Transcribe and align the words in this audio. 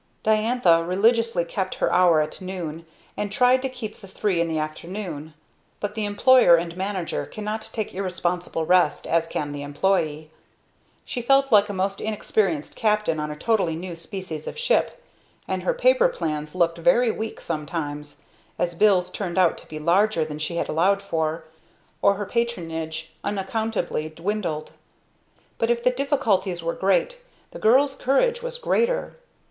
Diantha 0.23 0.83
religiously 0.83 1.45
kept 1.45 1.75
her 1.75 1.93
hour 1.93 2.21
at 2.21 2.41
noon, 2.41 2.87
and 3.15 3.31
tried 3.31 3.61
to 3.61 3.69
keep 3.69 4.01
the 4.01 4.07
three 4.07 4.41
in 4.41 4.47
the 4.47 4.57
afternoon; 4.57 5.35
but 5.79 5.93
the 5.93 6.05
employer 6.05 6.55
and 6.55 6.75
manager 6.75 7.27
cannot 7.27 7.69
take 7.71 7.93
irresponsible 7.93 8.65
rest 8.65 9.05
as 9.05 9.27
can 9.27 9.51
the 9.51 9.61
employee. 9.61 10.31
She 11.05 11.21
felt 11.21 11.51
like 11.51 11.69
a 11.69 11.73
most 11.73 12.01
inexperienced 12.01 12.75
captain 12.75 13.19
on 13.19 13.29
a 13.29 13.35
totally 13.35 13.75
new 13.75 13.95
species 13.95 14.47
of 14.47 14.57
ship, 14.57 15.03
and 15.47 15.61
her 15.61 15.71
paper 15.75 16.09
plans 16.09 16.55
looked 16.55 16.79
very 16.79 17.11
weak 17.11 17.39
sometimes, 17.39 18.23
as 18.57 18.73
bills 18.73 19.11
turned 19.11 19.37
out 19.37 19.55
to 19.59 19.67
be 19.69 19.77
larger 19.77 20.25
than 20.25 20.39
she 20.39 20.55
had 20.55 20.67
allowed 20.67 21.03
for, 21.03 21.43
or 22.01 22.15
her 22.15 22.25
patronage 22.25 23.11
unaccountably 23.23 24.09
dwindled. 24.09 24.71
But 25.59 25.69
if 25.69 25.83
the 25.83 25.91
difficulties 25.91 26.63
were 26.63 26.73
great, 26.73 27.19
the 27.51 27.59
girl's 27.59 27.95
courage 27.95 28.41
was 28.41 28.57
greater. 28.57 29.13